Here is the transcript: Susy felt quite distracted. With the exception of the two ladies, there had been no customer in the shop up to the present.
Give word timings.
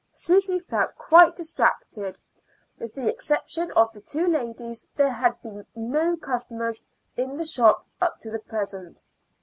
Susy 0.13 0.57
felt 0.57 0.95
quite 0.95 1.35
distracted. 1.35 2.19
With 2.79 2.95
the 2.95 3.07
exception 3.07 3.69
of 3.73 3.93
the 3.93 4.01
two 4.01 4.25
ladies, 4.25 4.87
there 4.95 5.11
had 5.13 5.39
been 5.43 5.63
no 5.75 6.17
customer 6.17 6.71
in 7.15 7.37
the 7.37 7.45
shop 7.45 7.85
up 8.01 8.17
to 8.21 8.31
the 8.31 8.39
present. 8.39 9.03